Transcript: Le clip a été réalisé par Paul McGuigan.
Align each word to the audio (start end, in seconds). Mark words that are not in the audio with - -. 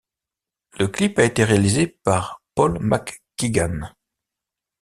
Le 0.79 0.87
clip 0.87 1.19
a 1.19 1.23
été 1.25 1.43
réalisé 1.43 1.85
par 1.85 2.41
Paul 2.55 2.79
McGuigan. 2.79 3.81